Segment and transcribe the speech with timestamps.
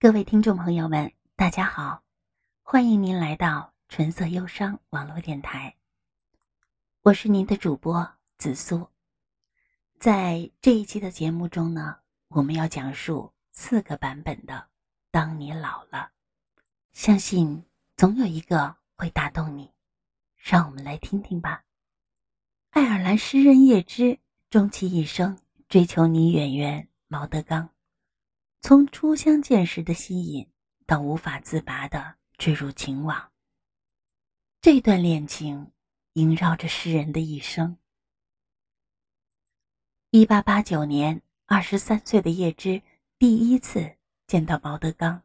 [0.00, 2.04] 各位听众朋友们，大家好，
[2.62, 5.74] 欢迎您来到纯色忧伤网络电台。
[7.02, 8.86] 我是您的主播紫苏。
[9.98, 11.96] 在这一期的节目中呢，
[12.28, 14.54] 我们要讲述四个版本的
[15.10, 16.12] 《当你老了》，
[16.92, 17.64] 相信
[17.96, 19.68] 总有一个会打动你。
[20.36, 21.64] 让我们来听听吧。
[22.70, 24.16] 爱尔兰诗人叶芝
[24.48, 25.36] 终其一生
[25.68, 27.68] 追求女演员毛德刚。
[28.60, 30.46] 从初相见时的吸引，
[30.84, 33.30] 到无法自拔的坠入情网，
[34.60, 35.70] 这段恋情
[36.14, 37.78] 萦绕着诗人的一生。
[40.10, 42.82] 一八八九年，二十三岁的叶芝
[43.16, 43.96] 第一次
[44.26, 45.22] 见到毛德刚。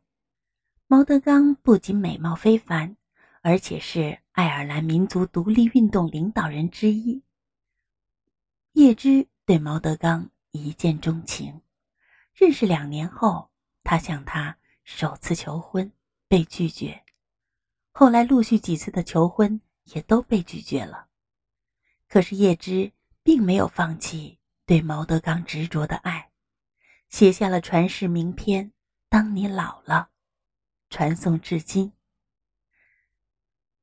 [0.85, 2.95] 毛德刚不仅美貌非凡，
[3.41, 7.23] 而且是爱尔兰民族独立运动领导人之一。
[8.73, 11.62] 叶芝对毛德刚一见钟情。
[12.33, 13.51] 认识两年后，
[13.83, 15.91] 他向她首次求婚，
[16.27, 17.03] 被拒绝。
[17.91, 21.07] 后来陆续几次的求婚也都被拒绝了。
[22.07, 26.31] 可是叶芝并没有放弃对毛德刚执着的爱，
[27.09, 28.65] 写下了传世名篇
[29.09, 30.09] 《当你老了》，
[30.93, 31.93] 传颂至今。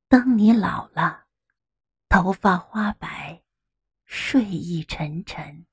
[0.09, 1.27] 当你老了，
[2.09, 3.43] 头发花白，
[4.05, 5.67] 睡意沉沉。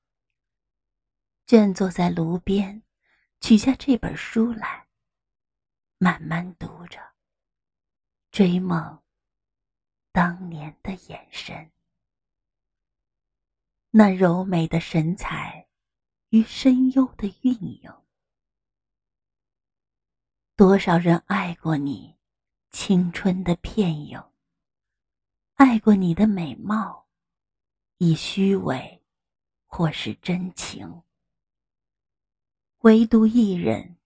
[1.48, 2.82] 倦坐在炉边，
[3.40, 4.86] 取下这本书来，
[5.96, 7.00] 慢慢读着，
[8.30, 9.02] 追梦
[10.12, 11.72] 当年的眼神，
[13.88, 15.66] 那柔美的神采
[16.28, 17.90] 与深幽的韵影。
[20.54, 22.18] 多少人爱过你，
[22.72, 24.22] 青春的片影，
[25.54, 27.08] 爱过你的美貌，
[27.96, 29.02] 以虚伪，
[29.64, 31.02] 或是真情。
[32.82, 33.98] 唯独一人，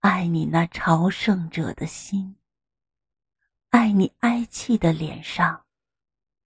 [0.00, 2.36] 爱你那朝圣者的心，
[3.68, 5.64] 爱你哀戚的脸上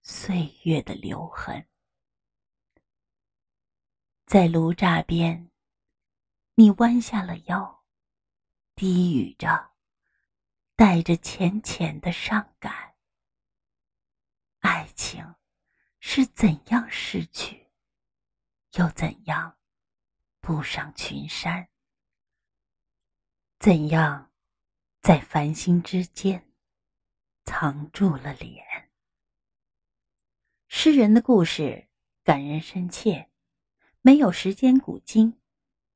[0.03, 1.67] 岁月的留痕。
[4.27, 5.49] 在炉栅边，
[6.53, 7.83] 你弯下了腰，
[8.75, 9.71] 低语着，
[10.75, 12.93] 带着浅浅的伤感。
[14.59, 15.33] 爱情
[15.99, 17.65] 是怎样失去，
[18.73, 19.57] 又怎样？
[20.45, 21.67] 步上群山，
[23.57, 24.31] 怎样
[25.01, 26.53] 在繁星之间
[27.45, 28.63] 藏住了脸？
[30.67, 31.87] 诗人的故事
[32.23, 33.31] 感人深切，
[34.01, 35.41] 没有时间古今，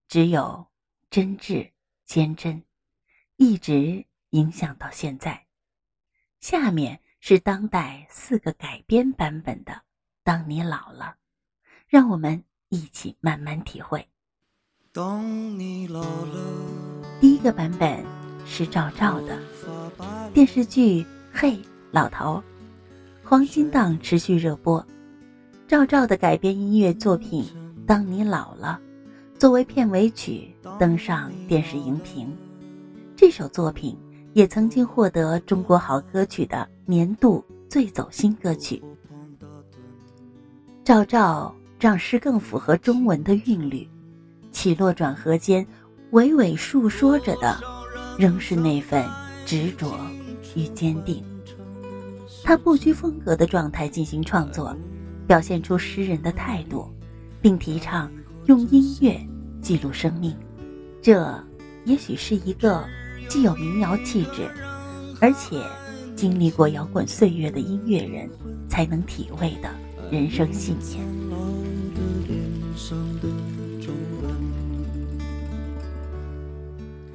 [0.08, 0.72] 只有
[1.12, 1.72] 真挚
[2.06, 2.66] 坚贞，
[3.36, 5.46] 一直影响到现在。
[6.40, 9.74] 下面是当代四个改编版本的
[10.24, 11.20] 《当你老了》，
[11.86, 14.10] 让我们一起慢慢体会。
[15.00, 16.36] 当你老了，
[17.22, 18.04] 第一个版本
[18.46, 19.40] 是赵照的
[20.34, 21.02] 电视剧
[21.32, 21.58] 《嘿，
[21.90, 22.36] 老头》，
[23.24, 24.86] 黄金档持续热播。
[25.70, 27.46] 赵照的改编音乐作品
[27.86, 28.78] 《当你老了》，
[29.40, 32.36] 作为片尾曲登上电视荧屏。
[33.16, 33.98] 这首作品
[34.34, 38.84] 也曾经获得中国好歌曲的年度最走心歌曲。
[40.84, 43.88] 赵照让诗更符合中文的韵律。
[44.60, 45.66] 起落转合间，
[46.12, 47.58] 娓娓述说着的，
[48.18, 49.08] 仍是那份
[49.46, 49.98] 执着
[50.54, 51.24] 与坚定。
[52.44, 54.76] 他不拘风格的状态进行创作，
[55.26, 56.94] 表现出诗人的态度，
[57.42, 58.12] 并提倡
[58.48, 59.18] 用音乐
[59.62, 60.36] 记录生命。
[61.02, 61.42] 这
[61.86, 62.86] 也许是一个
[63.30, 64.46] 既有民谣气质，
[65.22, 65.64] 而且
[66.18, 68.30] 经历过摇滚岁月的音乐人
[68.68, 69.74] 才能体味的
[70.12, 71.00] 人生信念。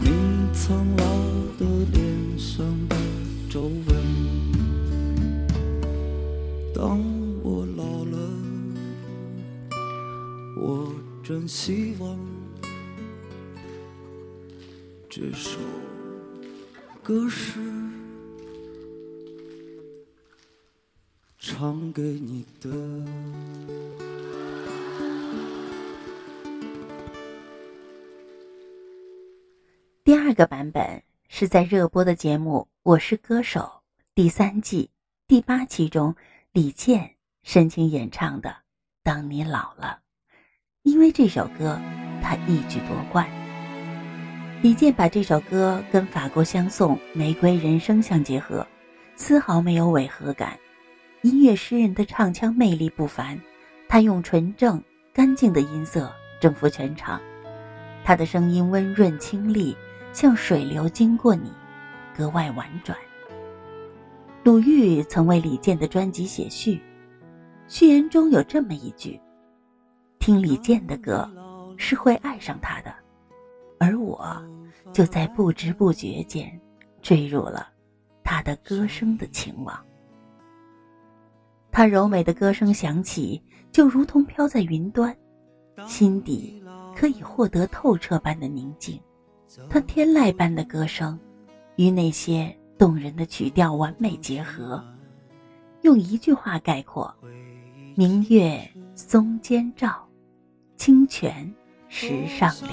[0.00, 0.10] 你
[0.52, 1.04] 苍老
[1.58, 2.96] 的脸上的
[3.50, 3.96] 皱纹
[6.74, 7.00] 当
[7.42, 8.18] 我老了
[10.56, 10.92] 我
[11.22, 12.18] 真希望
[15.08, 15.58] 这首
[17.02, 17.58] 歌是
[21.38, 22.68] 唱给你的。
[30.28, 33.60] 第二个版本是在热播的节目《我是歌手》
[34.14, 34.90] 第三季
[35.26, 36.14] 第八期中，
[36.52, 38.50] 李健深情演唱的
[39.02, 40.00] 《当你老了》。
[40.82, 41.80] 因为这首歌，
[42.22, 43.26] 他一举夺冠。
[44.60, 48.66] 李健把这首歌跟法国香颂《玫瑰人生》相结合，
[49.16, 50.58] 丝毫没有违和感。
[51.22, 53.40] 音乐诗人的唱腔魅力不凡，
[53.88, 54.84] 他用纯正
[55.14, 57.18] 干净的音色征服全场，
[58.04, 59.74] 他的声音温润清丽。
[60.20, 61.48] 像水流经过你，
[62.12, 62.98] 格外婉转。
[64.42, 66.82] 鲁豫曾为李健的专辑写序，
[67.68, 69.16] 序言中有这么一句
[70.18, 71.30] ：“听李健的歌
[71.76, 72.92] 是会爱上他的，
[73.78, 74.28] 而我
[74.92, 76.60] 就在不知不觉间
[77.00, 77.68] 坠入了
[78.24, 79.80] 他的歌声的情网。
[81.70, 85.16] 他柔美的歌声响起，就如同飘在云端，
[85.86, 86.60] 心底
[86.96, 89.00] 可以获得透彻般的宁静。”
[89.68, 91.18] 他天籁般的歌声，
[91.76, 94.82] 与那些动人的曲调完美结合，
[95.82, 97.14] 用一句话概括：
[97.94, 98.60] 明月
[98.94, 100.06] 松间照，
[100.76, 101.52] 清泉
[101.88, 102.70] 石上流。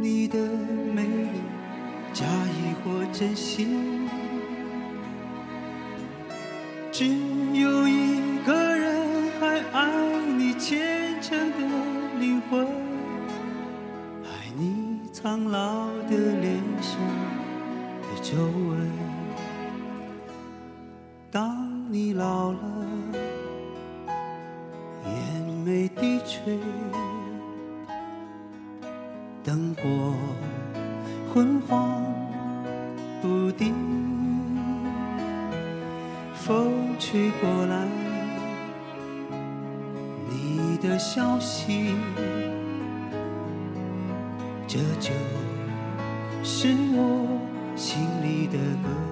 [0.00, 0.36] 你的
[0.92, 1.06] 美，
[2.12, 4.08] 假意或真心，
[6.90, 7.06] 只
[7.54, 8.11] 有一。
[15.22, 16.98] 苍老的脸上
[18.02, 18.90] 的皱纹。
[21.30, 22.58] 当你老了，
[25.06, 26.58] 眼眉低垂，
[29.44, 30.12] 灯火
[31.32, 32.02] 昏黄
[33.20, 33.72] 不定，
[36.34, 37.86] 风吹过来。
[40.28, 41.94] 你的消息，
[44.72, 45.12] 这就
[46.42, 47.28] 是我
[47.76, 49.11] 心里的歌。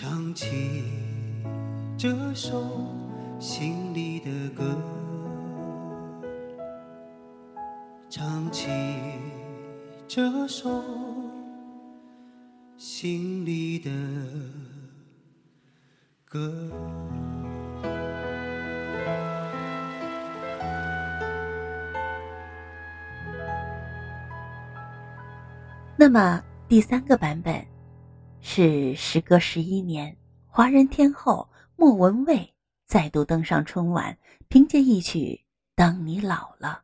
[0.00, 0.84] 唱起
[1.98, 2.62] 这首
[3.40, 4.80] 心里的歌，
[8.08, 8.68] 唱起
[10.06, 10.84] 这首
[12.76, 13.90] 心里的
[16.24, 16.70] 歌。
[25.96, 27.66] 那么第三个版本，
[28.40, 30.16] 是时隔十一年，
[30.46, 32.54] 华人天后莫文蔚
[32.86, 34.16] 再度登上春晚，
[34.48, 35.18] 凭借一曲
[35.74, 36.82] 《当你老了》，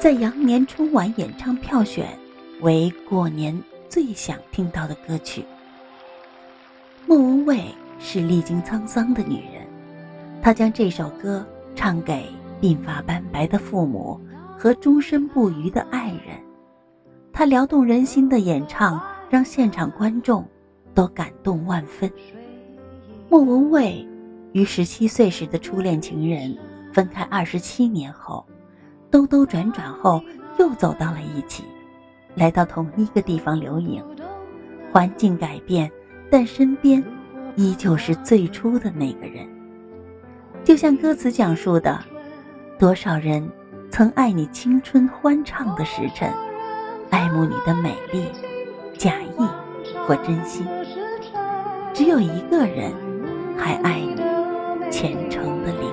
[0.00, 2.18] 在羊年春晚演唱票选
[2.62, 3.58] 为过年
[3.88, 5.44] 最想听到的歌曲。
[7.06, 7.64] 莫文蔚
[7.98, 9.66] 是历经沧桑的女人，
[10.42, 11.46] 她将这首歌
[11.76, 12.28] 唱给
[12.60, 14.20] 鬓发斑白的父母
[14.58, 16.42] 和终身不渝的爱人。
[17.32, 20.46] 她撩动人心的演唱，让现场观众
[20.94, 22.10] 都感动万分。
[23.28, 24.06] 莫文蔚
[24.52, 26.56] 与十七岁时的初恋情人
[26.92, 28.46] 分开二十七年后，
[29.10, 30.22] 兜兜转转后
[30.58, 31.64] 又走到了一起，
[32.34, 34.02] 来到同一个地方留影。
[34.92, 35.90] 环境改变，
[36.30, 37.02] 但身边
[37.56, 39.46] 依旧是最初的那个人。
[40.64, 42.02] 就像歌词讲述的，
[42.78, 43.46] 多少人
[43.90, 46.32] 曾爱你青春欢畅的时辰。
[47.10, 48.24] 爱慕你的美丽，
[48.98, 49.42] 假意
[50.06, 50.66] 或真心，
[51.92, 52.92] 只有一个人
[53.56, 55.92] 还爱你虔诚的灵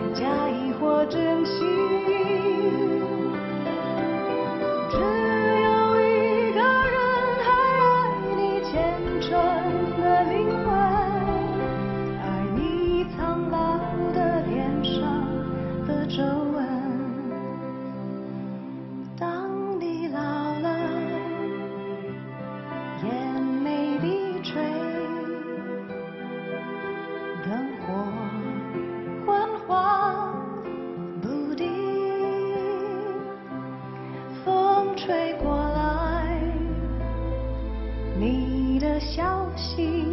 [39.16, 40.08] 消息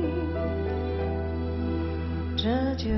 [2.37, 2.90] 这就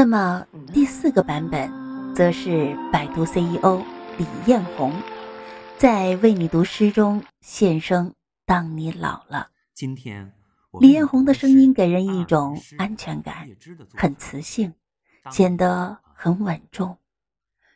[0.00, 1.70] 那么第四个版本，
[2.14, 3.82] 则是百度 CEO
[4.16, 4.94] 李彦宏
[5.76, 8.08] 在为你读诗中献声
[8.46, 9.48] 《当你老了》。
[9.74, 10.32] 今天，
[10.80, 13.46] 李彦宏的声音给人一种安全感，
[13.94, 14.72] 很磁性，
[15.30, 16.96] 显得很稳重，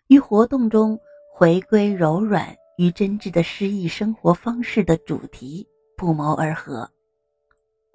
[0.06, 0.98] 与活动中
[1.34, 6.90] 回归柔软与真挚的诗意生活方式的主题不谋而合。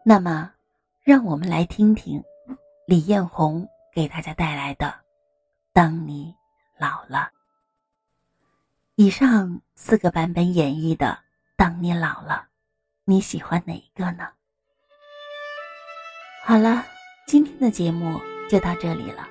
[0.06, 0.52] 那么，
[1.02, 2.24] 让我们来听听
[2.86, 3.68] 李彦宏。
[3.94, 4.86] 给大家带来的
[5.74, 6.36] 《当你
[6.78, 7.18] 老了》。
[8.96, 11.08] 以上四个版本演绎的
[11.56, 12.48] 《当你老了》，
[13.06, 14.30] 你喜欢哪一个呢？
[16.46, 16.86] 好了，
[17.28, 18.20] 今天的节目
[18.50, 19.28] 就到这里了，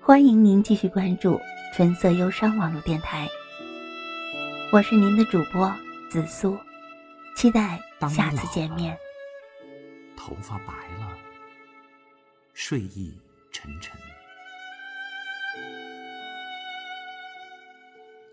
[0.00, 1.40] 欢迎您继续关注
[1.74, 3.28] 纯色忧伤网络电台。
[4.72, 5.72] 我是您的主播
[6.10, 6.58] 紫苏，
[7.36, 8.96] 期待下次见面。
[10.16, 11.16] 头发白了，
[12.52, 13.18] 睡意。
[13.56, 13.98] 沉沉，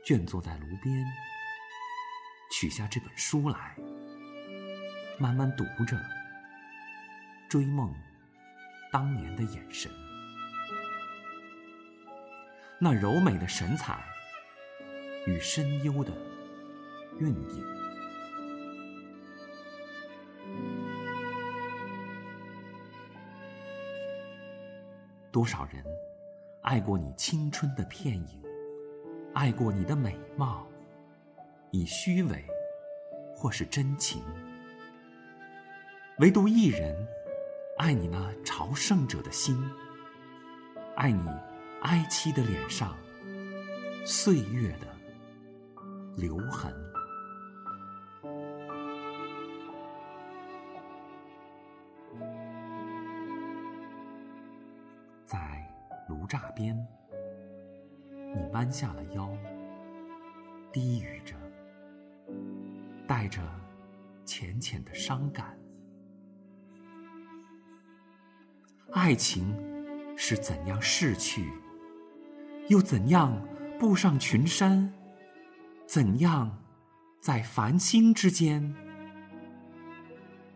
[0.06, 1.06] 倦坐在炉边，
[2.52, 3.74] 取下这本书来，
[5.18, 5.98] 慢慢读着，
[7.50, 7.96] 追梦
[8.92, 9.90] 当年的眼神，
[12.78, 14.04] 那柔美的神采
[15.26, 16.12] 与深幽的
[17.22, 17.83] 韵影。
[25.34, 25.84] 多少人
[26.62, 28.44] 爱过你青春的片影，
[29.34, 30.68] 爱过你的美貌，
[31.72, 32.46] 以虚伪
[33.36, 34.22] 或是真情。
[36.20, 36.96] 唯独一人，
[37.80, 39.60] 爱你那朝圣者的心，
[40.96, 41.28] 爱你
[41.82, 42.96] 哀戚的脸上
[44.06, 44.88] 岁月的
[46.16, 46.72] 留痕。
[56.34, 56.76] 炉栅边，
[58.10, 59.30] 你弯下了腰，
[60.72, 61.36] 低语着，
[63.08, 63.40] 带着
[64.26, 65.56] 浅浅的伤感。
[68.94, 69.56] 爱情
[70.18, 71.52] 是怎样逝去，
[72.68, 73.40] 又怎样
[73.80, 74.92] 步上群山？
[75.86, 76.58] 怎样
[77.22, 78.74] 在繁星之间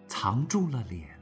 [0.08, 1.17] 藏住了脸？